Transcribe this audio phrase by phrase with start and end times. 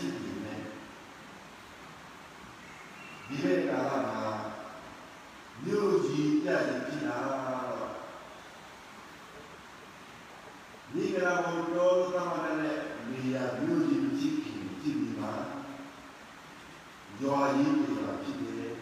[0.00, 0.62] ရှိနေတယ်
[3.28, 4.22] ဒီဘက်ကာလမှာ
[5.64, 7.90] မြို့ကြီးတက်ပြီးလာတော့
[10.92, 12.78] ဒီကရာဝန်တော်သမဏနဲ့
[13.10, 15.32] နေရာမြို့ကြီးကြီးကြီးကြည့်ပြီးပါ
[17.20, 18.74] ရွာကြီးတွေဖြစ်နေတယ်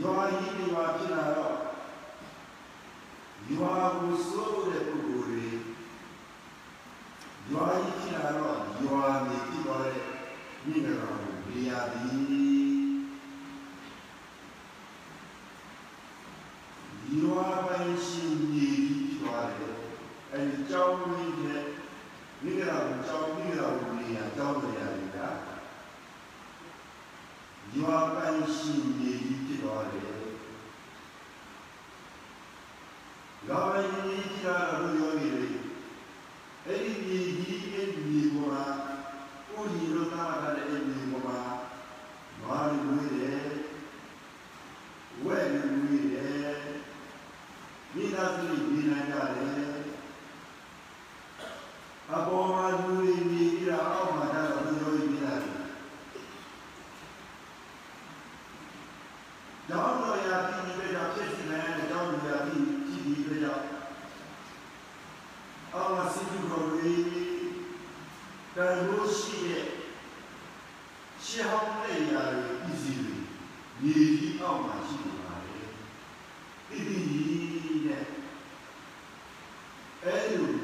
[0.00, 1.56] ရွာကြီးတွေဖြစ်လာတော့
[3.50, 4.31] ရွာကိုစ
[11.72, 12.51] ရာသည်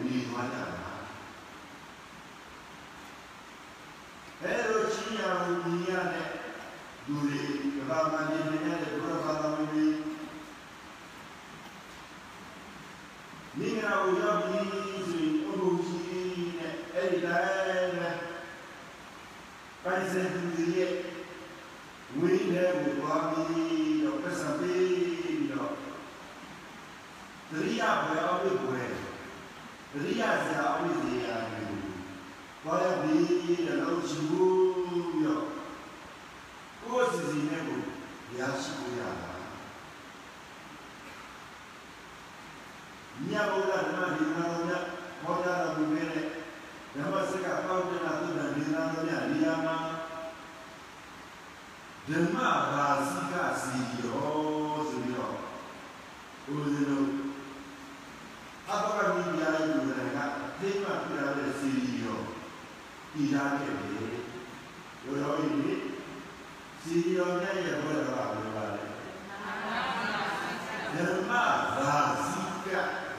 [0.09, 0.67] မြည်သွားကြတာ
[4.43, 6.29] အဲလိုချင်းရောင်မြည်ရတဲ့
[7.07, 7.41] လူတွေ
[7.77, 9.87] ကဘာမှမြင်နေရတဲ့ဘုရားဘာသာဝင်တွေ
[13.59, 14.67] မင်္ဂလာကိုရောက်ပြီး
[15.11, 18.11] ဆိုရင်အမှုကြီးနဲ့အဲ့ဒီတိုင်းပဲ
[19.85, 20.93] ပိုင်စံသူတွေရဲ့
[22.19, 25.73] ဝိညာဉ်ကိုသွားပြီးတော့ပတ်စံပြီးတော့
[27.51, 28.59] တရိယာဘယ်အောင်လို့
[29.95, 31.81] ရိယာဆရာအဝိဇ္ဇာမျိုး
[32.65, 34.21] ဘာလဲပြီးတော့ချူ
[34.85, 35.45] ပြီးတော့
[36.83, 37.81] ကိုယ်စီစီနဲ့ကို
[38.39, 39.33] ရရှိကိုရတာ
[43.27, 44.85] မြတ်ဘုရားဓမ္မဒီနာတော်မြတ်
[45.23, 46.27] ဟောကြားတော်မူခဲ့တဲ့
[46.95, 49.77] ဓမ္မစကပေါင်းတဲ့နာသုဒ္ဓဒီနာတော်မြတ်ဒီယာမှာ
[52.09, 52.37] ဓမ္မ
[52.73, 55.35] ရာစီကစီရောဆိုပြီးတော့
[56.53, 57.09] ဦးဇင်းတို့
[58.71, 61.71] အဘကမိယာယုဒရကအသိမှပြရတဲ့စီ
[62.03, 62.21] ရော
[63.21, 64.13] ဒီလာခဲ့တယ်
[65.05, 65.83] ဘုရားကြီး
[66.83, 68.83] စီရောနဲ့ရဘုရားကပြောပါလေ
[70.95, 71.33] ဓမ္မ
[71.79, 72.67] ရာစီက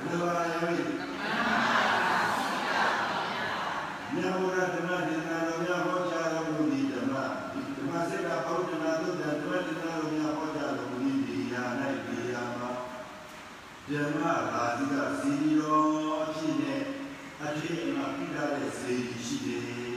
[0.01, 7.13] ဘုရားရဲ့မြတ်ဘုရားဓမ္မဒေသနာတော်များဟောကြားတော်မူသည့်ဓမ္မ
[7.75, 11.63] ဓမ္မစက်ကပေါဒနာသုဒ္ဓဓမ္မဒေသနာတော်များဟောကြားတော်မူသည့်ဒီယာ၌
[12.06, 12.69] ဒီယာမှာ
[13.88, 14.24] ဓမ္မ
[14.54, 15.80] ရာဇိကစီရော
[16.24, 16.81] အဖြစ်နဲ့
[17.44, 18.94] အထင်အမှပြတာတဲ့စေ
[19.25, 19.88] ရှိတယ်။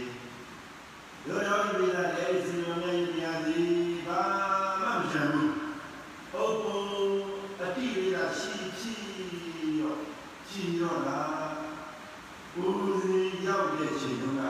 [1.82, 3.72] ရောရောဒီလာတဲ့စီရောမြတ်တရားသည်
[4.06, 4.22] ဘာ
[4.80, 5.50] မှမချမ်းဘူး။
[6.34, 6.82] အိုးဘုံ
[7.62, 8.94] အတိရတာရှိရှိ
[9.80, 9.94] ရော
[10.48, 11.50] ကြည်ရောလား။
[12.60, 14.42] ဦးဇင်းရောက်တဲ့ချိန်တုန်းက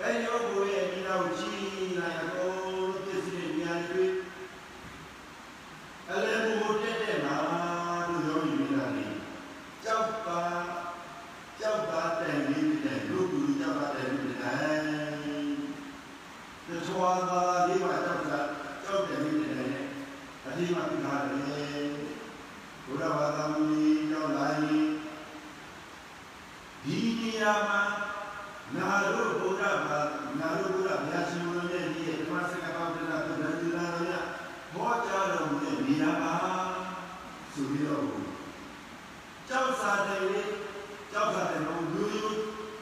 [0.00, 1.62] အဲဒီရောကိုရဲ့ဒီလောက်ကြည်
[1.98, 2.54] လာရတော့
[3.04, 4.06] ပြည့်စုံတဲ့ဉာဏ်တွေ
[6.10, 7.36] အလည်းဘုံတက်တဲ့မှာ
[8.08, 9.06] လို့ရောယူနေတာလေ
[9.84, 10.42] ကြောက်ပါ
[11.60, 14.94] ကြောက်ပါတဲ့ဒီတဲ့လူကူကြောက်ပါတဲ့ဒီတဲ့
[16.68, 18.40] တချွာသာဒီမှာကြောက်တာ
[18.84, 19.72] ကြောက်တဲ့ဒီတဲ့
[20.46, 21.84] အတိမပြထားတယ်
[22.84, 24.88] ဘုရားဘာသာမူကြီးကြောက်လာရင်
[26.84, 27.80] ဒီနေရာမှာ
[28.76, 29.98] နာတို့ဘုရားဘာ
[30.40, 34.12] နာတို့ဘုရားဘုရားရှင်တော်ရဲ့ဒီဓမ္မစကားပေါင်းတဲ့သုဒ္ဓတိလာတော်ရ
[34.72, 36.34] ဟောကြားတော်မူတဲ့နေရာမှာ
[37.52, 38.04] ဆိုပြီးတော့
[39.48, 40.24] ကြောက်စာတယ်
[41.12, 42.26] ကြောက်စာတယ်ဘုလူယူ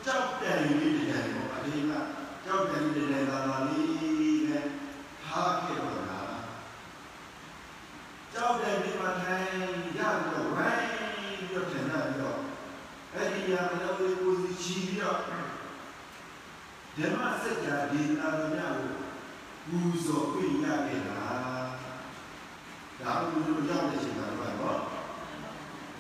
[0.05, 1.93] ကြောက်တယ်လေးတဲ့ပေါ့အဒီက
[2.45, 4.65] ကြောက်တယ်လေးတဲ့သာသာလေးနဲ့
[5.29, 6.21] ဟာခဲ့တော့တာ
[8.33, 9.47] ကြောက်တယ်ဒီမှာထိုင်
[9.99, 12.39] ရတော့ဝိုင်းပြီးတော့ထင်တာပြီးတော့
[13.15, 18.93] အဲ့ဒီရမလို့ကိုစီချီပြီးတော့ဓမ္မစကြာဒီနာတော်များကို
[19.69, 21.23] ပူဇော်ပြရခဲ့တာ
[23.01, 24.27] ဒါဘုရားရောက်တဲ့ချိန်မှာ
[24.61, 24.81] တော့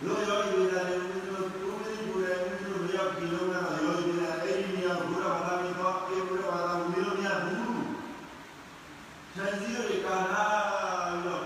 [0.04, 7.78] လောယောဂီတွေလည်းဘုရားဘုရားဘုရားဘုရားရောက်ပြီးတော့ယောဂီတွေအဲ့ဒီနေရာဘုရားဘာသာမီတော့အေဘုရားဘာသာမီလို့များဘူး။
[9.34, 10.44] ဇန်စီရီကာနာ
[11.24, 11.40] ရော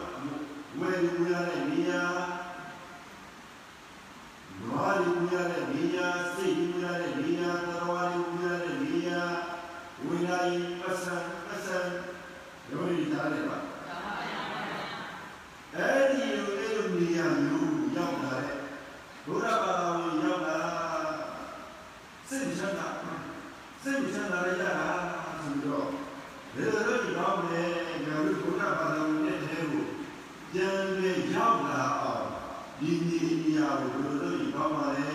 [0.78, 2.02] ဝယ်ယူရတဲ့နေရာ
[4.62, 9.22] နွားယူရတဲ့နေရာစိတ်ယူရတဲ့နေရာတော်ဝါယူရတဲ့နေရာ
[10.04, 11.16] ဝိညာဉ်ပစံ
[11.46, 11.78] ပစံ
[12.70, 13.58] ယောဂီသားတွေပါ
[15.74, 18.56] အဲ့ဒီလိုအဲ့လိုနေရာမျိုးရောက်လာတဲ့
[19.28, 20.58] ဘုရားဘာသာဝင်ရောက်လာ
[22.28, 22.88] စိတ်ချမ်းသာ
[23.82, 24.90] စိတ်ချမ်းသာရရတာ
[25.42, 25.88] ဆိုတော့
[26.54, 27.64] ဘယ်လိုလုပ်ကြအောင်လဲ
[28.06, 29.84] ငါတို့ဘုရားဘာသာဝင်တဲ့တဲကို
[30.52, 32.24] ပြန်ပြန်ရောက်လာအောင်
[32.78, 33.20] ဒီနေ
[33.58, 35.08] ရာကိုဘယ်လိုလုပ်ကြအောင်လဲ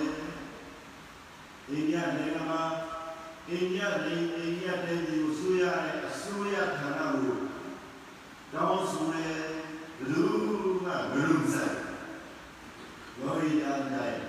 [1.69, 2.63] အိန္ဒိယနိုင်ငံမှာ
[3.49, 7.37] အိန္ဒိယနိုင်ငံအိန္ဒိယနိုင်ငံကိုဆိုရတဲ့အစိုးရဌာနကို
[8.53, 9.35] တောင်းဆိုတဲ့
[10.09, 10.23] လူ
[10.83, 11.70] ကဘယ်လိုဆိုင်ယော
[13.91, 14.21] ဂီအားတိုင်း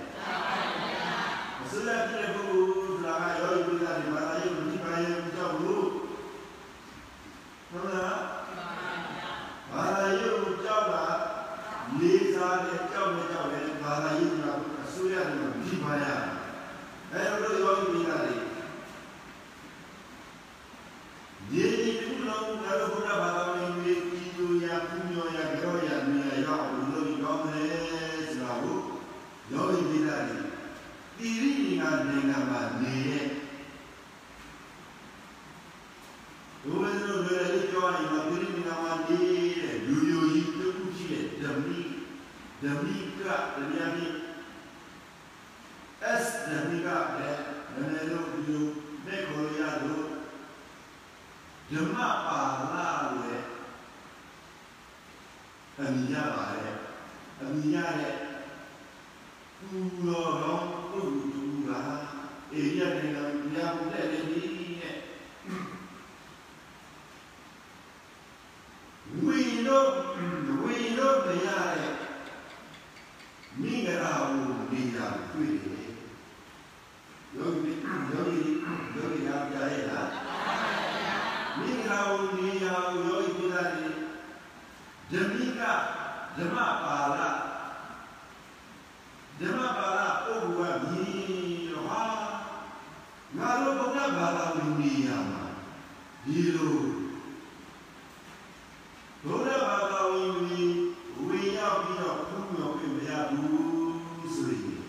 [1.63, 5.85] အစလက်တဲ့ပုဂ္ဂိုလ်ကယောဂီကဒီမှာအယုံဒီပါယံကြောက်လို့
[7.69, 8.17] ဟုတ်လား
[9.71, 11.05] ဘာသာယုံကြောက်တာ
[11.99, 14.45] လေးစားတဲ့ကြောက်နဲ့ကြောက်တဲ့ဘာသာယုံက
[14.83, 15.31] အစိုးရက
[15.63, 16.13] ဒီပါယံ
[17.11, 18.35] အဲလိုယောဂီတွေကလေ
[21.49, 27.67] ဒီဒီကုလုံးကတော့ဘုရားဘာသာဝင်တွေဒီလိုရာပူညောရာကြောရာနေရာရောက်လို့ပြောမယ်
[28.33, 28.79] ဆိုတာကို
[29.51, 30.39] ယောဂီပိဒါတွေ
[31.17, 33.25] တိရိညာနိုင်ငံမှာနေရဲ့
[36.63, 39.19] ဘုရားတို့လည်းလေးပြောရင်တော့တိရိညာမှာနေ
[39.59, 41.79] တဲ့လူယိုကြီးတစ်ခုရှိတဲ့ဓမိ
[42.61, 43.21] ဓမိကတ
[43.77, 44.11] ရားကြီး
[46.21, 47.41] S ဓမိကလည်း
[47.75, 48.65] နည်းနည်းလို့ဒီလို
[49.05, 50.07] မဲ့ခေါ်ရလို့
[51.71, 52.39] ဓမ္မပါ
[53.11, 53.43] ဠိရဲ့
[55.79, 56.77] အမိရပါတယ်
[57.41, 58.15] အမိရတဲ့
[59.59, 59.77] ပူ
[60.07, 61.69] လောတော်ပုဂ္ဂိုလ်တူက
[62.53, 64.43] ဧရိယနိုင်ငံဘုရားဘုရားလည်းဒီ
[64.79, 64.95] နဲ့
[69.73, 71.93] လို့မရတဲ့
[73.59, 75.89] မိဂရာကိုနေရာတွေ့တယ်
[77.35, 77.73] ယောဂီ
[78.11, 78.41] ယောဂီ
[78.95, 80.09] ယောဂီအားပြရဲ့လား
[81.57, 83.85] မိဂရာကိုနေရာကိုယောဂီပြတာလေ
[85.11, 85.61] ဓမ္မိက
[86.37, 87.19] ဓမ္မပါဠ
[89.39, 92.03] ဓမ္မပါဠပုဂ္ဂိုလ်ကမြည်တော့ဟာ
[93.37, 95.43] ငါတို့ဘုရားဘာသာဝင်နေရာမှာ
[96.25, 96.75] ဒီလို
[99.25, 100.73] ဘုရားဘာသာဝင်ကြီး
[101.27, 104.83] ဝင်ရောက်ပြီးတော့ဘုမြော်ပြမရဘူးဆိုရင်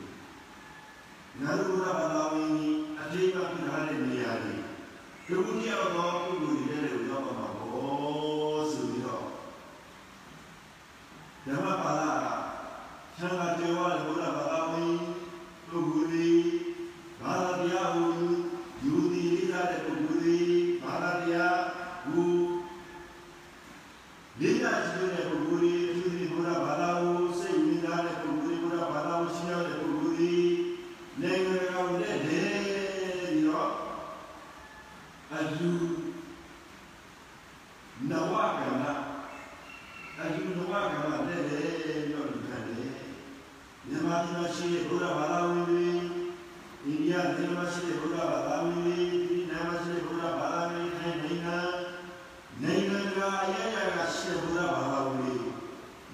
[1.40, 4.54] ငါတို့ဘုရားဘာသာဝင်ကြီးအတိတ်ကပြထားတဲ့နေရာတွေ
[5.28, 9.26] ဒုတိယသောပုဂ္ဂိုလ်တွေလည်းရောက်ပါမှာဘောဆိုပြီးတော့
[11.46, 12.44] ဓမ္မပါဠက
[13.18, 14.92] သံဃာတေဝါဘုရားဘာသာဝင်
[15.68, 16.28] ပုဂ္ဂိုလ်တွေ
[17.22, 18.06] ဘာသာတရားဟူ
[18.84, 20.38] ယူသည်လေးစားတဲ့ပုဂ္ဂိုလ်တွေ
[20.82, 21.58] ဘာသာတရား
[22.06, 22.22] ဟူ
[24.40, 30.34] လေးစားရှိတဲ့ပုဂ္ဂိုလ်တွေအထူးသဖြင့်ဘုရားဘာသာကိုစိတ်ဝင်စားတဲ့ပုဂ္ဂိုလ်တွေဘုရားဘာသာကိုရှင်းရတဲ့ပုဂ္ဂိုလ်တွေ
[31.20, 33.70] နိုင်ငံတော်နဲ့တည်းပြီးတော့
[35.32, 35.70] အလူ
[38.10, 38.92] နဝကနာ
[40.18, 42.92] အလူနဝကနာနဲ့တည်းပြီးတော့လူခံတယ်
[43.88, 45.86] မြန်မာပြည်မှာရှိတဲ့ဘုရားဘာသာဝင်တွေ
[46.84, 48.96] အိန္ဒိယနိုင်ငံမှာရှိတဲ့ဘုရားဘာသာဝင်တွေ
[49.28, 51.58] ဒီနိုင်ငံမှာရှိတဲ့ဘုရားဘာသာဝင်တွေနိုင်ငံ
[52.62, 53.18] နိုင်ငံက
[53.52, 55.34] ရရကရှိတဲ့ဘုရားဘာသာဝင်တွေ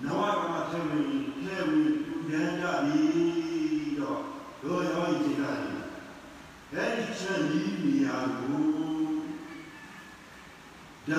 [0.04, 1.08] နဝကမထဲဝင်
[1.42, 1.88] ထဲဝင်
[2.30, 4.20] ဉာဏ်ကြပြီးတော့
[4.62, 5.66] တို့ရောဤချိန်တိုင်း
[6.72, 8.58] အဲဒီချက်ဤနေရာကို
[11.08, 11.10] ဓ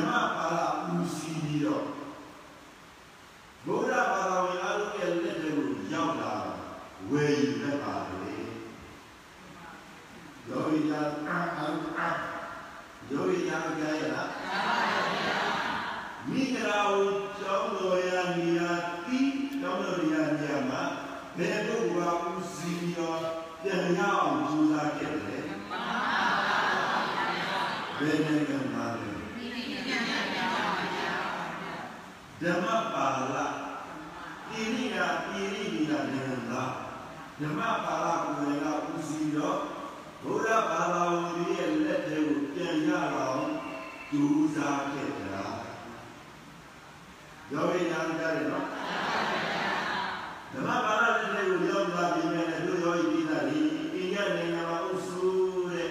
[0.52, 1.86] မ္မပါဠိဦးစီးပြီးတော့
[3.66, 6.34] ဘုရားဘာသာဝင်အားလုံးရဲ့လက်တွေကိုရောက်လာ
[7.10, 8.36] ဝယ်ယူတတ်ပါလေ
[10.48, 11.66] ယောဂီယာအာအာ
[13.12, 14.30] ယောဂီယာကြရလား
[16.30, 16.94] မိဂရာဝ
[17.40, 18.72] ကျောင်းတော်ရနေရာ
[19.06, 19.20] တိ
[19.60, 20.82] ကျောင်းတော်ရနေရာမှာ
[21.38, 23.16] ဘယ်ပုဂ္ဂိုလ်ကဦးစီးရော
[23.62, 25.46] ပြန်ရအောင်ကြိုးစားခဲ့တယ်
[28.00, 29.12] ဘယ်နိုင်ငံမှာလဲ
[32.44, 36.72] ဓမ္မပါဠိတိရိယာတိရိယာနိုင်ငံသား
[37.40, 39.60] ဓမ္မပါဠိကိုယ်ကဦးစီးတော့
[40.24, 43.46] ဘုရားဘာသာဝင်ရဲ့လက်ထဲကိုပြန်ရအောင်
[44.12, 45.44] ကြိုးစားခဲ့တာ
[47.52, 48.68] ယောဂီညာကြတယ်နော်
[50.52, 53.60] ဓမ္မပါဠိလက်ထဲကိုရောက်လာပြီးမယ်တို့ယောဂီပြည်သားဒီ
[53.96, 55.22] အိန္ဒိယနိုင်ငံမှာအုပ်စု
[55.72, 55.90] တဲ့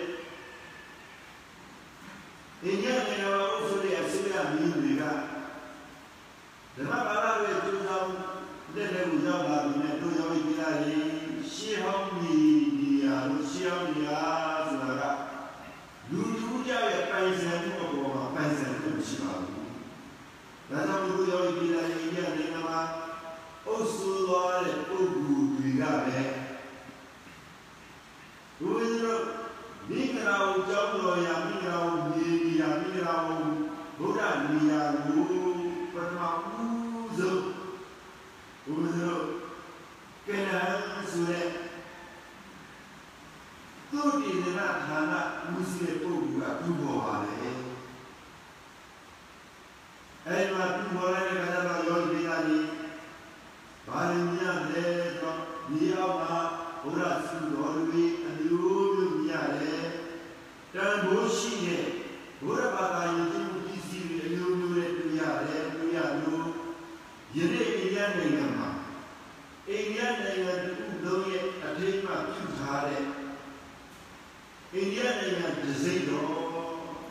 [2.65, 5.05] အိန္ဒိယနိုင်ငံမှာအုပ်စုတဲ့အစိအမီးတွေက
[6.81, 8.09] ဓမ္မပါဠိရဲ့ကျိုးဆောင်
[8.75, 10.95] တဲ့လည်းကိုရောက်လာပြီးနဲ့တို့ယောဂီပြည်သားဒီ
[11.53, 12.37] ရှေးဟောင်းဒီ
[12.79, 14.21] နေရာလို့ရှေးဟောင်းနေရာ
[14.69, 15.03] ဆိုတာက
[16.11, 19.67] လူလူကြရဲ့ပိုင်ဆိုင်မှုအပေါ်မှာပိုင်ဆိုင်မှုရှိပါဘူး။
[20.71, 22.81] ဒါကြောင့်တို့ယောဂီပြည်သားအိန္ဒိယနိုင်ငံမှာ
[23.67, 26.40] အုပ်စုသွားတဲ့ပုဂ္ဂိုလ်တွေကလည်း
[38.71, 39.25] ဘုရားတို့
[40.27, 40.61] ကဲနာ
[41.13, 41.47] ဆိုတဲ့
[43.91, 45.15] သူ့ဒီနာဌာန
[45.51, 47.33] မူစီတဲ့ပုဂ္ဂိုလ်ကပြုပေါ်ပါလေ
[50.27, 52.31] အဲ့မှာပြုပေါ်လိုက်တဲ့ခါကျတော့ယောဂီတွေက
[53.87, 54.85] ဘာရင်းရလဲ
[55.21, 56.39] တော့ဒီအောက်မှာ
[56.83, 59.85] ဘုရားစုတော်တွေအမျိုးမျိုးမြရတယ်
[60.75, 61.85] တန်ဖိုးရှိတဲ့
[62.45, 66.45] ဘုရားဘာသာယဉ်ကျေးမှုပစ္စည်းတွေအမျိုးမျိုးနဲ့တွေ့ရတယ်တွေ့ရလို့
[67.37, 68.69] ယနေ့အိန္ဒိယနိုင်ငံမှာ
[69.69, 73.05] အိန္ဒိယနိုင်ငံတစ်ခုလုံးရဲ့အထိတ်မှပြုထားတဲ့
[74.75, 76.31] အိန္ဒိယနိုင်ငံဒစိတော်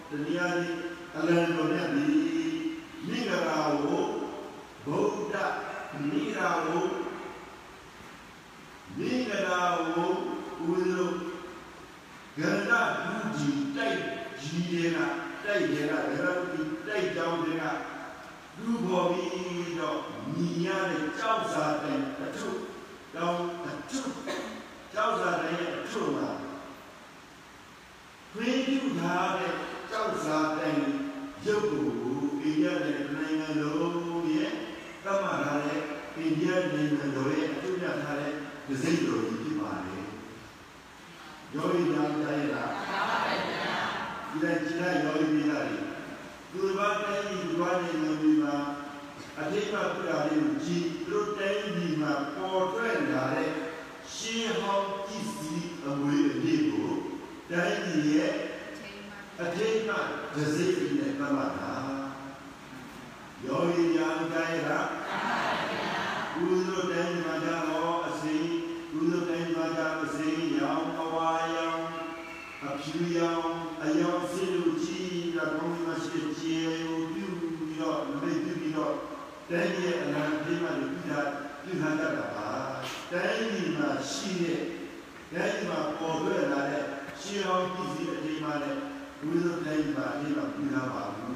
[0.10, 0.80] တရားကြီး
[1.18, 2.06] အလံတော်မြတ်ဒီ
[3.08, 4.04] မိဂရာကို
[4.86, 5.36] ဗုဒ္ဓ
[6.10, 6.86] မိဂရာကို
[8.98, 9.62] မိဂရာ
[9.96, 10.12] ကို
[10.68, 11.06] ဦးဇု
[12.38, 12.72] ဂန္ဓ
[13.06, 14.00] ဒုကြီးတိုက်
[14.42, 14.98] ကြီးတွေက
[15.44, 17.66] တိုက်တွေကဒါရတိတိုက်ကြောင်းတွေက
[18.64, 20.00] လူပေါ်ပြီးတော့
[20.36, 22.50] ညီရတဲ့ကြောက်စာတဲ့အထု
[23.16, 24.02] တောင်းအထု
[24.94, 26.30] ကြောက်စာတဲ့အထုမှာ
[28.32, 29.54] ခွေးပြုထားတဲ့
[29.90, 30.76] ကြောက်စာတဲ့
[31.46, 31.88] ရုပ်ကို
[32.42, 34.52] အိန္ဒိယနိုင်ငံလုံးရဲ့
[35.04, 35.82] သတ်မှတ်ထားတဲ့
[36.18, 38.34] အိန္ဒိယနိုင်ငံတော်ရဲ့အထုပြထားတဲ့
[38.68, 39.98] ဒစိတော်ကြီးဖြစ်ပါလေ
[41.54, 42.72] ယောဂီညာတိုင်းလား
[44.30, 45.80] ဒီလိုက်ကြည့်လိုက်ယောဂီပြည်သားတွေ
[46.52, 48.56] သူဘာတိုင်းဒီဘာနေနေပြီမှာ
[49.40, 53.50] အထိတ်မှပြတာလေးကိုကြည့်သူတို့တိုင်းဒီမှာပေါ်ထွက်လာတဲ့
[54.14, 56.92] ရှင်းဟောင်းကြည့်စီအမွေအလေးကို
[57.52, 58.34] တိုင်းဒီရဲ့
[59.42, 59.96] အထိတ်မှ
[60.36, 60.66] ဒစိ
[60.98, 61.74] နဲ့သတ်မှတ်တာ
[63.46, 64.88] ယောဂီညာတိုင်းလား
[66.42, 68.52] ဦးဇုတိုင်းမှာကြတော့အစိမ်း
[68.98, 71.84] ဦးဇုတိုင်းမှာကြအစိမ်းရောင်အဝါရောင်
[72.66, 73.39] အဖြူရောင်
[73.84, 76.58] အယောင်စီလူကြီးကဘုံမရှိချေ
[77.14, 77.26] ပြု
[77.58, 78.96] ပြီးတော့မိတ်ပြီးတော့
[79.50, 81.22] တိုင်းရဲ့အလံပြမှာပြုတာ
[81.64, 82.50] ပြုထားတတ်တာပါ
[83.12, 84.62] တိုင်းဒီမှာရှိတဲ့
[85.34, 86.84] တိုင်းဒီမှာပေါ်ထွက်လာတဲ့
[87.22, 88.82] ရှင်းအောင်ပြည်စီအချိန်မှလည်း
[89.28, 91.30] ဦးဇုတိုင်းမှာအချိန်မှာပြုထားပါဘူး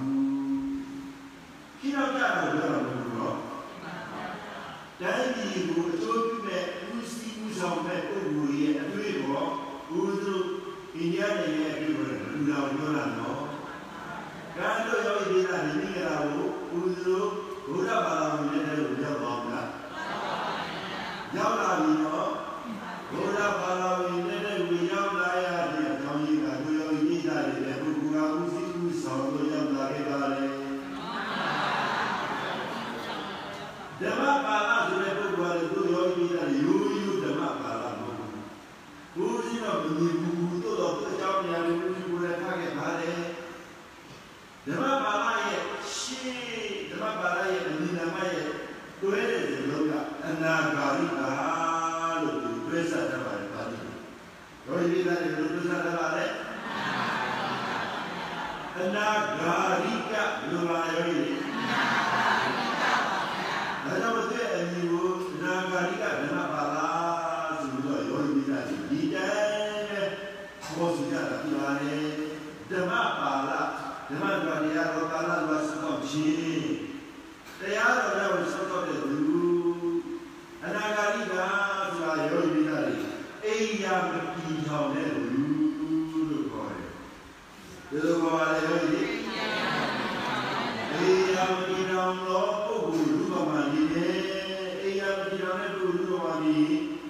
[1.79, 3.37] ခိနောက်ကြတော့ပြောတာမဟုတ်ဘူးနော်
[5.01, 9.49] တိုင်းပြည်ကိုအကျိုးပြုမဲ့ဦးစီးဦးဆောင်မဲ့ပုဂ္ဂိုလ်ရဲ့အတွေ့အခေါ်
[9.95, 13.43] ဦးဇုအိန္ဒိယနိုင်ငံရဲ့အတွေ့အခေါ်လူတော်ပြောတာနော်
[14.55, 17.17] ကံတို့ရောဒီကနေ့မိဂရာကိုဦးဇု
[17.67, 19.69] ဘုရားဘာသာဝင်တဲ့လို့ပြောပါမလား
[21.35, 22.31] ရောက်လာပြီနော်
[23.11, 27.29] ဘုရားဘာသာဝင်တဲ့လူရောက်လာရတဲ့အကြောင်းရင်းကတို့ရောဤကြ
[27.65, 30.45] တဲ့ပုဂ္ဂိုလ်ကဦးစီးဦးဆောင်လို့ရောက်လာခဲ့ပါလေ
[33.99, 38.33] ဓမ္မပါဠဆိုတဲ့ပုဂ္ဂိုလ်ကတို့ရောဤကြတဲ့ရိုးရိုးဓမ္မပါဠမဟုတ်ဘူး
[39.15, 39.27] ဘု
[39.61, 41.89] ရားကမမြင်ဘူးတို့တော့အကြောင်းအရာတွေကို
[42.23, 43.11] လည်းထားခဲ့ပါလေ
[44.67, 45.61] ဓမ္မပါဠရဲ့
[45.95, 48.47] ရှေးဓမ္မပါဠရဲ့အနိနာမရဲ့
[49.01, 49.93] တွဲတဲ့ဇလုံးက
[50.27, 51.31] အနာဂါရိကာ
[52.21, 56.31] လို့သူတွဲဆက်တတ်ပါတယ်ပါဠိတော်ရည်သားတွေလို့တွဲဆက်တတ်ပါတယ်
[58.77, 59.07] အနာ
[59.39, 60.13] ဂါရိက
[60.49, 61.33] လူပါရောရည်
[63.85, 66.77] ဒါကြောင့်မသိအညီကိုအနာဂါရိကဓမ္မပါဠ
[67.61, 70.07] ဆိုပြီးတော့ရောရည်သားတွေဒီတိုင်းနဲ့
[70.75, 71.95] ဘောစီကြတာပြပါလေ
[72.69, 73.51] ဓမ္မပါဠ
[74.09, 76.67] ဓမ္မတော်တရားတော်ကာလတော် စတော့ခြင်း
[77.59, 79.19] တရားတော်နဲ့စတော့တဲ့လူ
[80.63, 81.35] အနာဂါရိက
[81.95, 82.97] ဆိုတာရောရည်သားတွေ
[83.45, 85.23] အိယာမပြီးထောင်တဲ့လူ
[86.29, 86.89] လို့ခေါ်တယ်
[87.89, 89.11] ဒီလိုပါလေရောရည်
[90.93, 94.15] အိယာမပြီးထောင်တော့ပုဂ္ဂိုလ်လူကမှနေတယ်
[94.81, 96.57] အိယာမပြီးထောင်တဲ့ပုဂ္ဂိုလ်လူကမှနေ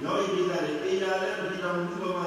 [0.04, 2.23] ရောရည်သားတွေအိယာလည်းမပြီးထောင်လူကမှ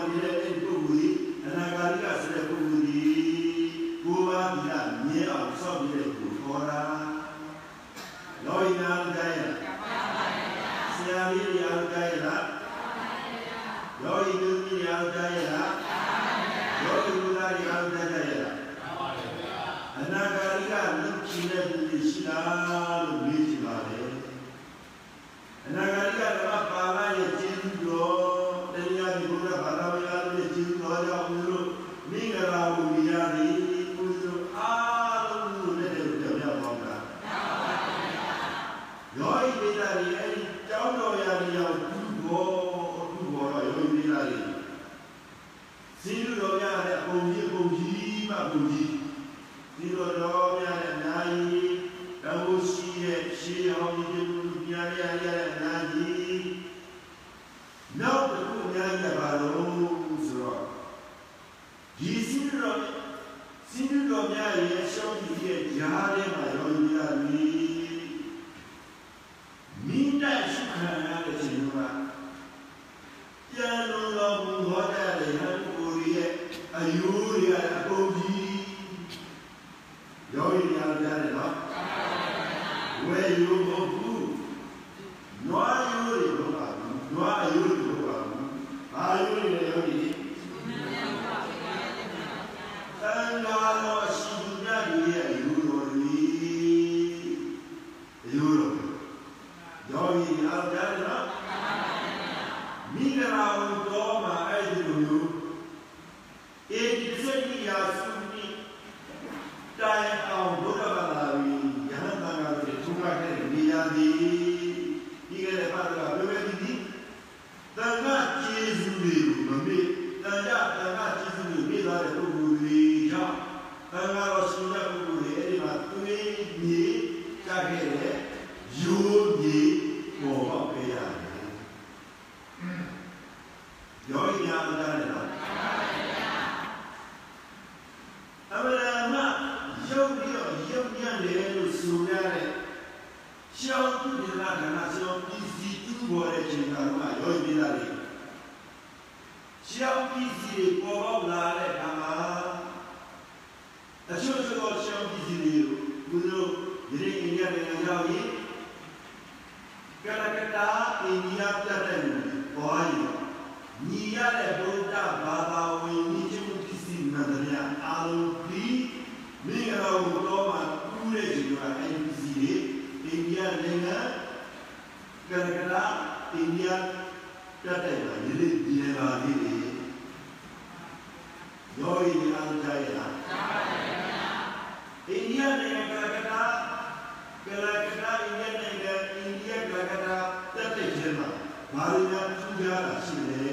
[191.86, 193.44] တွေများထူးခြားတာရှိလဲ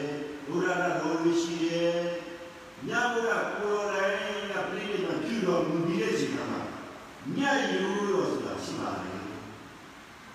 [0.48, 1.96] ဘုရားတော်ကိုရှိတယ်
[2.88, 4.18] မြတ်ဘုရားကိုယ်တော်တိုင်း
[4.54, 6.62] ကပြိဋိဘံပြုတော်မူပြီးတဲ့ချိန်မှာ
[7.36, 9.14] မြတ်ရိုးတော်ဆိုတာရှိပါလေ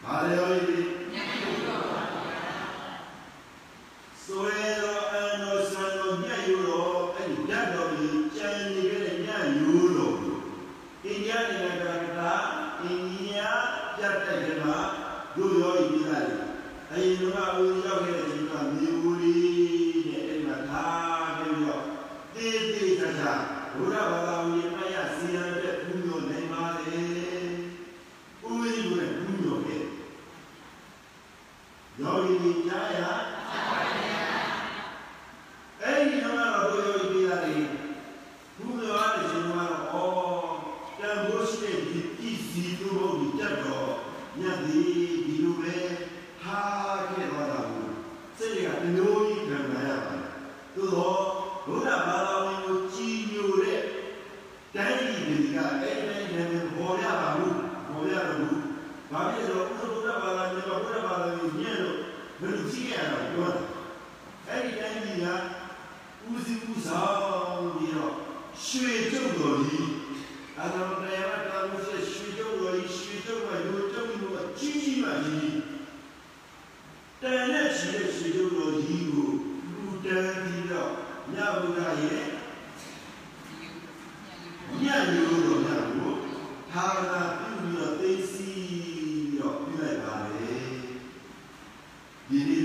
[0.03, 2.57] ဘာလဲမြတ်ရိုးတော်ပါဘုရား
[4.25, 4.68] ဆိုရဲ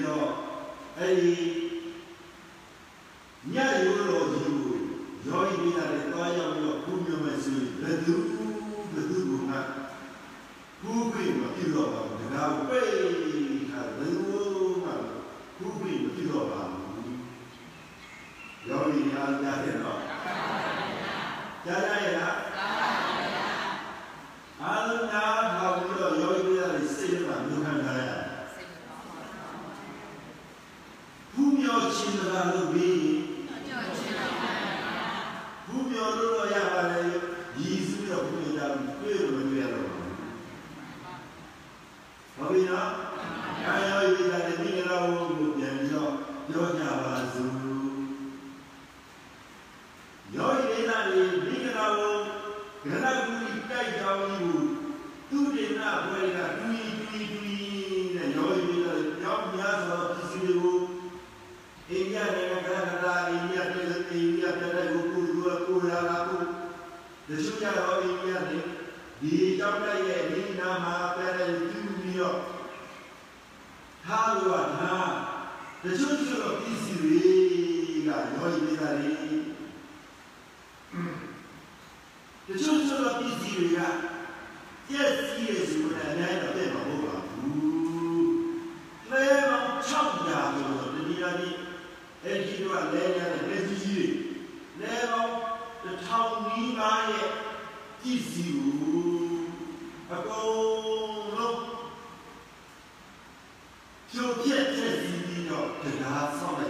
[0.05, 0.27] တော့
[0.99, 1.35] အဲ့ဒီ
[3.53, 4.75] ညရိုးတော်ကြီးကို
[5.27, 8.15] ရောဤမိသားနဲ့တွားရောက်ပြီးတော့ဘုမျိုးမဲ့ဆိုဘယ်သူ
[8.93, 12.87] ဘယ်သူကကိုယ်ပြင်မပြုတော့ပါဘူးဒါကပဲ့
[13.71, 14.21] ထားဘယ်သူ
[14.83, 14.91] မှ
[15.57, 17.17] ကိုယ်ပြင်မပြုတော့ပါဘူး
[18.69, 20.02] ရောဤအားကြတဲ့တော့
[105.83, 106.62] the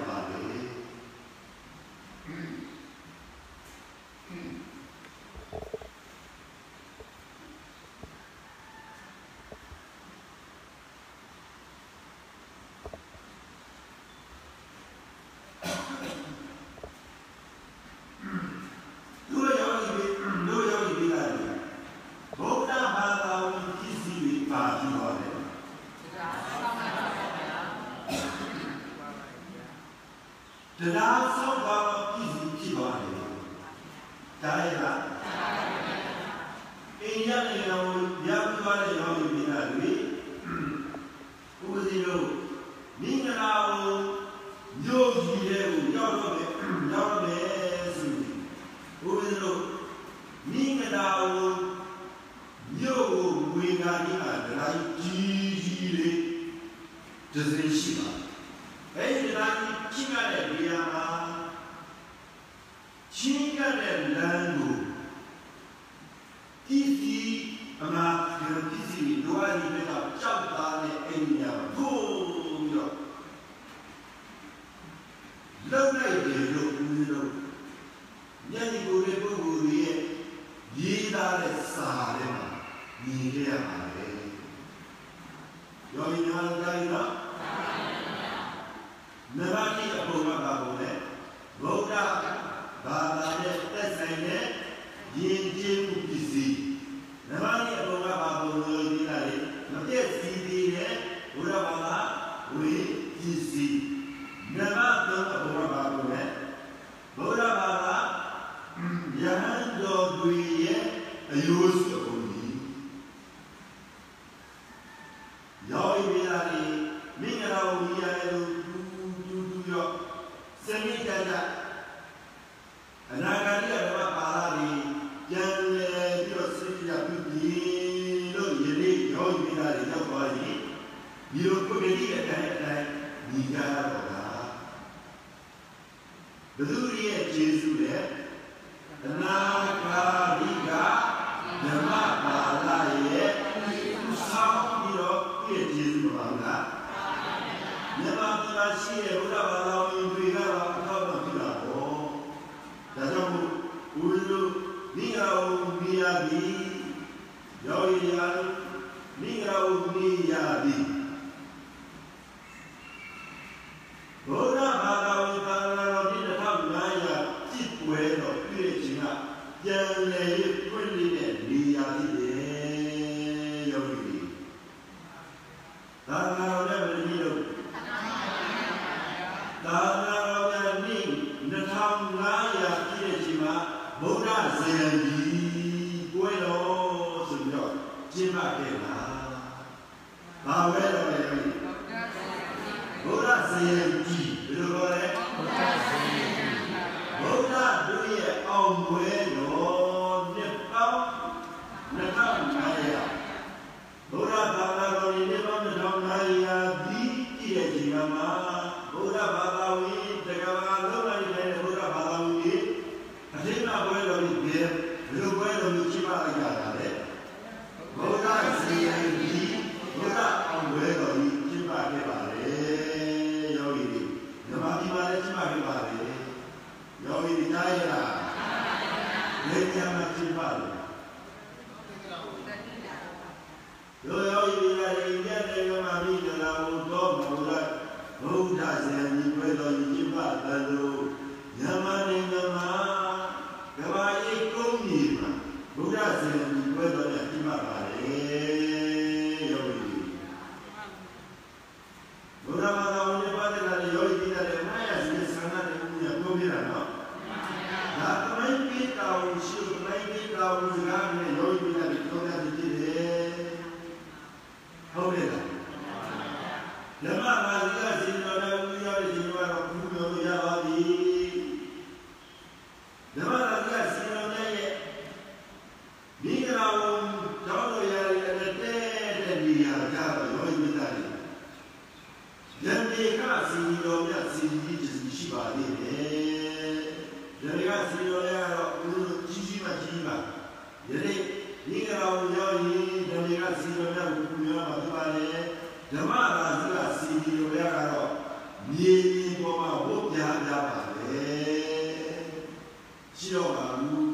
[303.63, 304.07] ပါဘူး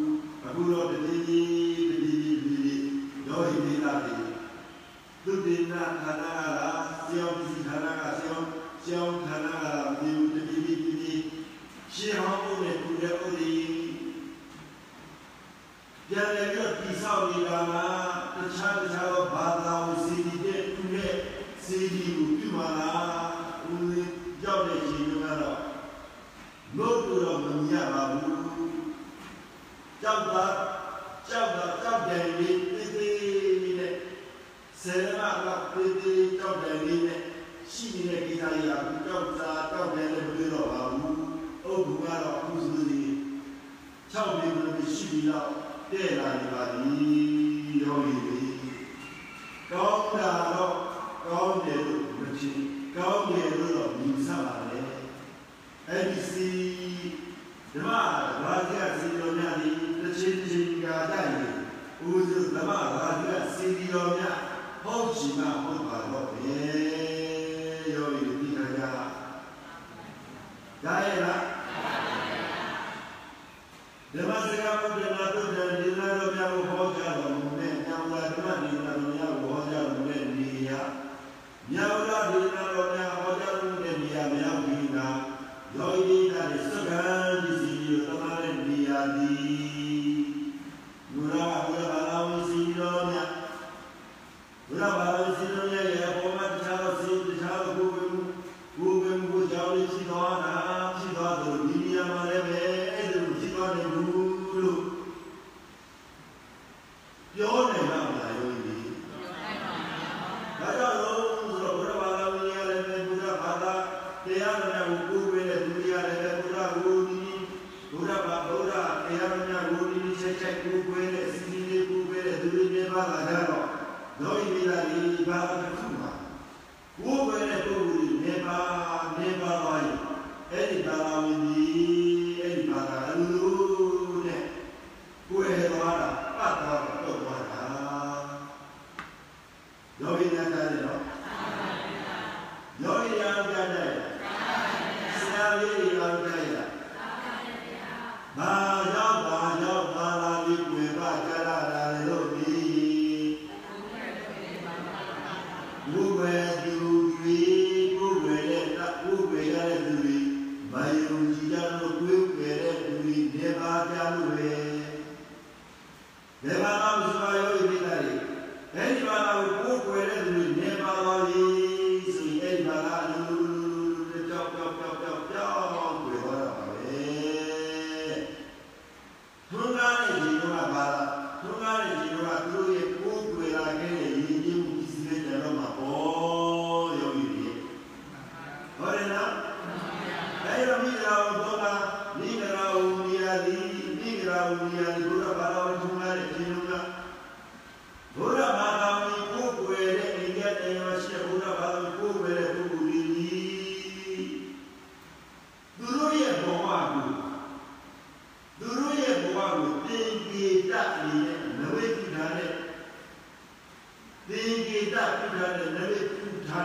[0.45, 2.83] အခုတော့တတိကြီးတတိကြီးတတိကြီး
[3.27, 4.21] ရောဟိနေလာတယ်
[5.23, 8.47] သူတေနာဌာနကလားကျောင်းဒီဌာနကကျောင်း
[8.85, 11.21] ကျောင်းဌာနကလားဒီတတိကြီးတတိကြီး
[11.95, 13.53] ရှင်းဟောဖို့နဲ့ကုတဲ့ဥဒိ
[16.07, 21.13] ပြန်လည်းတော့တိဆောက်နေတာလားတခြားတခြားသောဘာသာကိုစီဒီတဲ့သူနဲ့
[21.65, 23.03] စီဒီကိုပြုပါလား
[23.69, 23.91] ဦး
[24.43, 25.59] ရောက်တဲ့ချိန်ကတော့
[26.77, 28.38] လို့တော့မမြင်ရပါဘူး
[30.01, 30.45] ကြောက်တာ
[31.29, 33.17] ကြောက်တာကြောက်တယ်လေးတေးသေး
[33.63, 33.93] လေးနဲ့
[34.81, 37.21] ဆယ်မလောက်တေးသေးကြောက်တယ်လေးနဲ့
[37.71, 38.73] ရှိနေတဲ့ကိစ္စကြီးက
[39.05, 41.15] ကြောက်တာကြောက်တယ်လည်းမတွေ့တော့ပါဘူး။
[41.65, 43.01] အုပ်ကူကတော့အခုဆိုနေ
[44.13, 45.49] ၆နေလို့ရှိပြီတော့
[45.91, 48.47] တဲ့လာနေပါသည်ရောရည်လေး။
[49.71, 50.75] ကောင်းတာတော့
[51.25, 52.57] ကောင်းတယ်လို့မဖြစ်
[52.95, 54.79] ကောင်းတယ်လို့တော့မြင်ဆပါလေ။
[55.89, 56.49] အဲဒီစီ
[57.73, 57.89] ဓမ္မ
[58.43, 61.31] ဘာသာစီတော်များသည် တစ်ချင်းတစ်ချင်းကာတိုက်၍
[62.07, 64.37] ဦးစုဓမ္မရာဇကစီတီတော်များ
[64.83, 66.57] ဟောချီမှဟောပါတော့ဘေ
[67.93, 68.81] ယောဤတိခါကြ
[70.83, 71.41] ဒါရဲ့လား
[74.13, 80.81] ဓမ္မစကားဘုရားတော်တဲ့ဒီနာတော်များကိုဟောကြားတော်မူတဲ့ညောင်လာဓမ္မဒီနာတော်များကိုဟောကြားတော်မူတဲ့နေရာ
[81.73, 81.98] ညောင်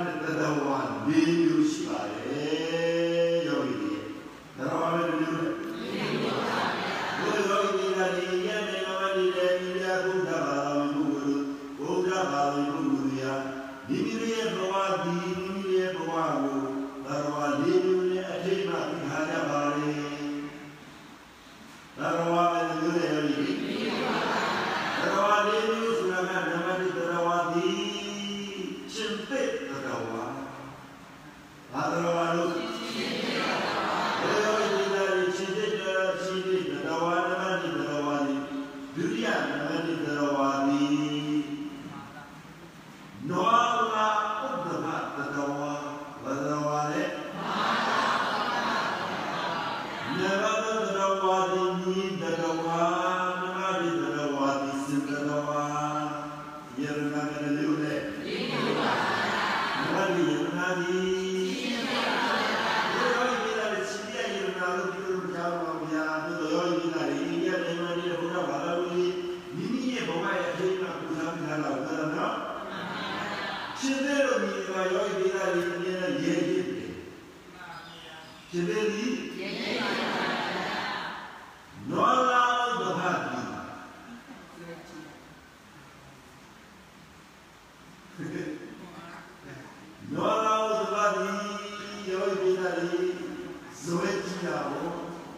[0.05, 2.64] သက်သက်ဝါ၄မျိုးရှိပါတယ်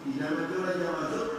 [0.06, 1.35] y ya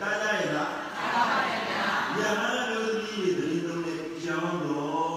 [0.00, 5.09] ကြားကြရလားကြားပါပါဗျာညာနာမျိုးသမီးတွေသတိလုံးနဲ့ကြောင်းတော့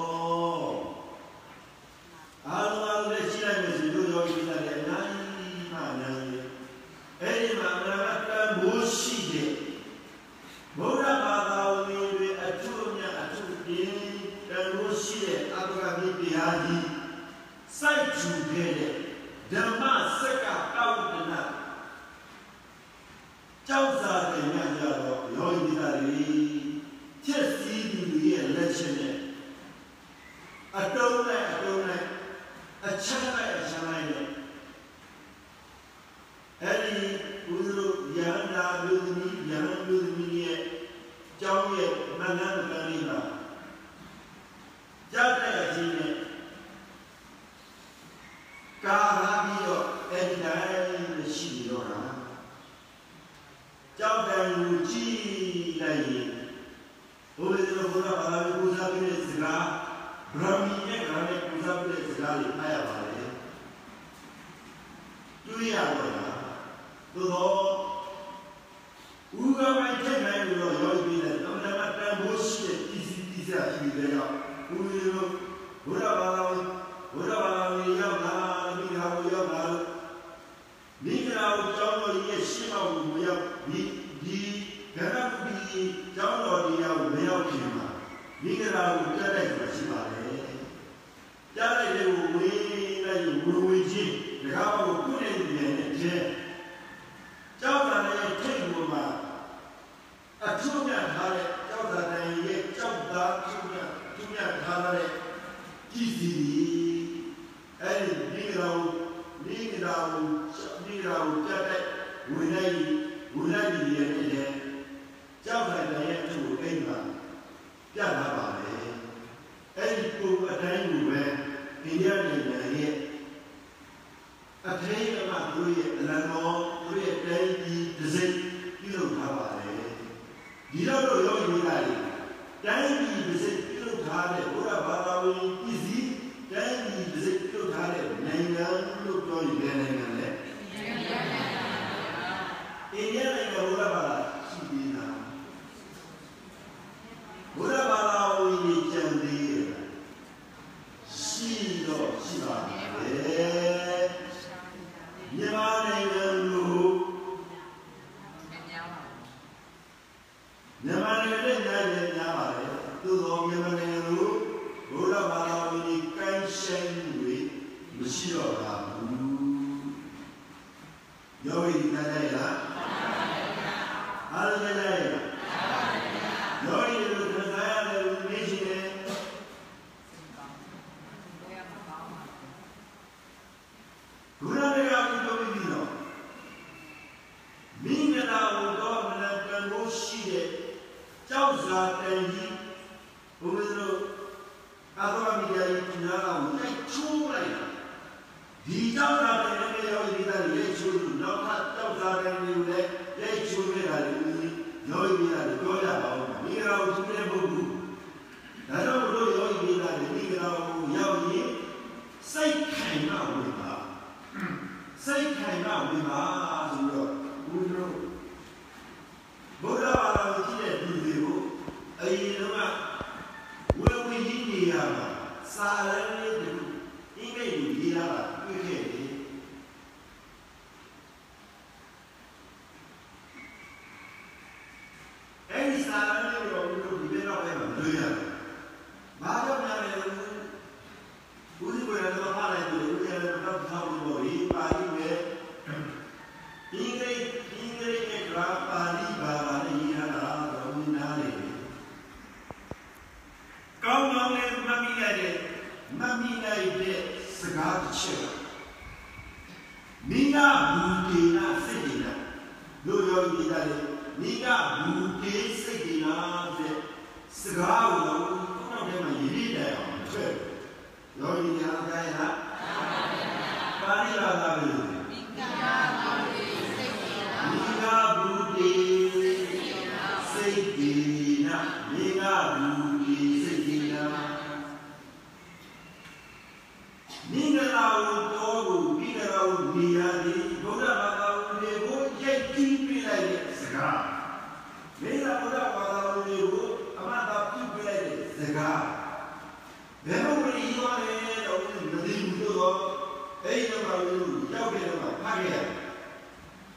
[303.93, 304.19] တော်လူ
[304.53, 305.63] ရောက်ပြီးတော့မှဖတ်ခဲ့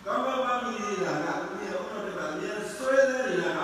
[0.05, 3.61] ကောင်းကောင်းမှမိသေးတာကဦးရဲ့ဥတော်တက်ကအများဆွဲတဲ့နေရာက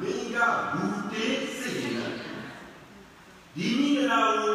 [0.00, 0.36] မိက
[0.72, 0.82] ဘူ
[1.12, 1.98] တေးစိတ်ရ
[3.56, 4.54] ဒီမိကလာကို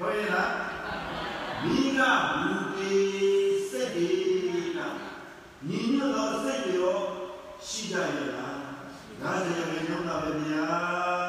[0.00, 0.52] ဟုတ်ရဲ့လား
[1.64, 2.94] မိကဘူတေ
[3.70, 4.10] စက်တေ
[4.78, 4.88] နာ
[5.68, 6.98] ညီညွတ်သောစက်တွေရော
[7.66, 8.54] ရှိကြရဲ့လား
[9.20, 11.19] ဒါကြောင့်ရေနှောင်းတာပဲဗျာ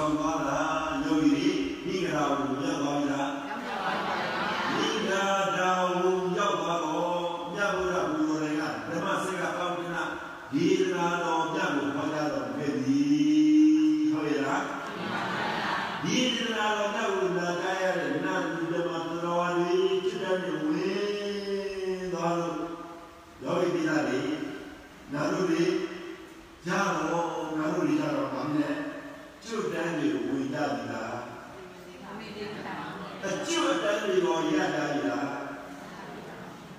[0.00, 0.60] ရကောဆောင်သွားတာ
[1.04, 1.50] ယောဂီတွေ
[1.84, 4.14] ဒီရာဝကိုရောက်သွားပြီလားရောက်ပါပါ
[4.74, 5.24] ဒီရာ
[5.56, 6.04] ဒါဝ
[6.38, 7.20] ရောက်သွားတော့
[7.52, 7.96] မြတ်ဗုဒ္ဓ
[8.28, 10.04] ဘုရားတွေကဓမ္မစကပေါင်းကနာ
[10.52, 14.64] ဒီရာတော်မြတ်ကိုဟောကြားတော်ခဲ့သည်ဟုတ်ရဲ့လား
[16.02, 16.16] ဒီ
[16.56, 19.72] ရာတော်မြတ်ကိုနာကြားရတဲ့နာသူဓမ္မတော်ဝါတွေ
[20.06, 22.58] ချစ်တဲ့ဝင်သွားလို့
[23.42, 24.20] ယောဂီပိသားတွေ
[25.12, 25.62] နာတို့တွေ
[26.66, 27.28] ရတော့
[27.58, 28.70] နာတို့တွေရတော့ဗာမလဲ
[29.44, 31.14] ကျွတ်တန်းတွေဝင်ကြပြီလား
[33.24, 35.30] အကျွတ်တန်းတွေရောရတာပြီလား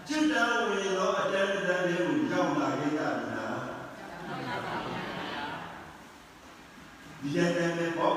[0.08, 3.58] ကျွတ်တန်းဝင်တော့အတန်းတန်းတွေကိုရောက်လာခဲ့ကြပြီလား
[7.22, 8.16] ဒီကြတဲ့မဲ့ပေါ့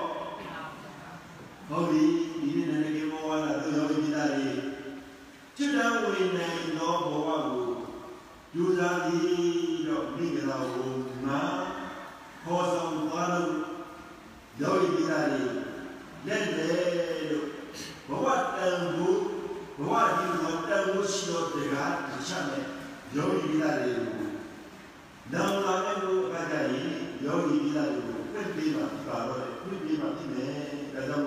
[1.68, 2.04] ဟုတ်ပြီ
[2.40, 4.50] ဒီနေ့လည်းကေမောဝါလာတို့ယောဂီပိသားတွေ
[5.56, 7.74] ကျွတ်တန်းဝင်နိုင်တော့ဘဝကို
[8.56, 10.92] ယူစားပြီးတော့မိဂလာကို
[11.24, 11.40] ငါ
[12.44, 13.54] ခေါ်ဆောင်သွားလို့
[14.60, 15.42] ယောဂီပိသားတွေ
[16.26, 16.70] လက်လေ
[17.30, 17.46] လို့
[18.08, 18.26] ဘဝ
[18.56, 19.18] တန်ဖို့
[19.78, 22.64] ဘဝဒီလိုတန်ဖို့ရှိတော့တရားတခြားနဲ့
[23.16, 24.28] ယောဂီပိသားတွေကို
[25.32, 30.52] နောင်လာတဲ့ဘုရားကြရင်ယောဂီပိသားတွေကိုပြည့်ပြည့်မှာပါတော့ပြည့်ပြည့်မှာပြည့်မယ်
[30.94, 31.26] ဒါကြောင့်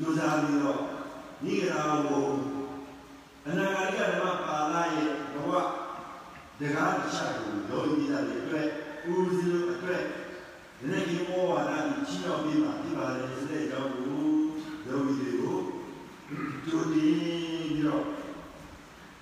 [0.00, 0.80] ယူစားပြီးတော့
[1.44, 2.26] မိဂလာကို
[3.46, 5.52] အနာဂတ်ဓမ္မပါဠိရဲ့ဘဝ
[6.60, 8.68] တကားတစ်ချက်ကိုလောကီသားတွေအတွက်
[9.10, 10.02] ဦးစီးလို့အတွက်
[10.82, 14.24] ဒီနေ့ဒီဘောဝါဒကြီးချီးတော်ပြီးပါဒီပါလေစတဲ့အကြောင်းကို
[14.86, 15.58] လောကီတွေကို
[16.66, 18.04] ကြိုတင်ပြီးတော့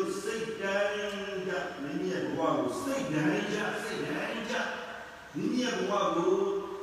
[0.00, 0.90] လိုစိတ်တန်း
[1.46, 4.54] ကြမိမိရဲ့ဘဝကိုစိတ်တန်းကြစိတ်တန်းကြ
[5.34, 6.34] မိမိရဲ့ဘဝကို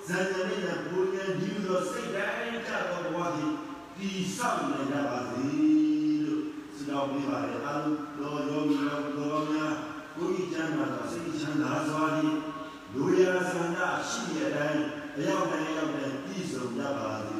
[0.07, 2.35] ဇန်နဝါရီလပူရန်ဒီလိုစိတ်တန်း
[2.67, 3.55] ကြတော့ဘဝကြီး
[3.97, 5.47] တည်ဆောက်နေကြပါစေ
[6.25, 6.43] လို့
[6.75, 9.75] ဆုတောင်းပေးပါတယ်အားလုံးတော်ရောမီရောတော်များ
[10.15, 12.39] ကိုကြီးချမ်းသာစိတ်ချမ်းသာစွာဖြင့်
[12.93, 14.83] လူရဆန္ဒရှိတဲ့အတိုင်း
[15.17, 17.36] အရောက်တိုင်းရောက်တိုင်းပြည့်စုံကြပါစေ